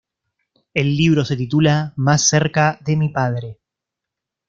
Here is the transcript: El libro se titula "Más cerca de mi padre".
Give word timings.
El 0.73 0.97
libro 0.97 1.23
se 1.25 1.37
titula 1.37 1.93
"Más 1.95 2.27
cerca 2.27 2.79
de 2.83 2.95
mi 2.97 3.09
padre". 3.09 3.59